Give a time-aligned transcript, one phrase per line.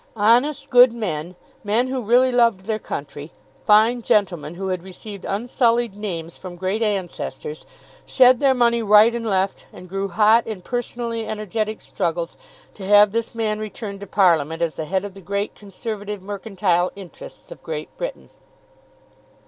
[0.17, 3.31] Honest good men, men who really loved their country,
[3.67, 7.67] fine gentlemen, who had received unsullied names from great ancestors,
[8.03, 12.35] shed their money right and left, and grew hot in personally energetic struggles
[12.73, 16.91] to have this man returned to Parliament as the head of the great Conservative mercantile
[16.95, 18.31] interests of Great Britain!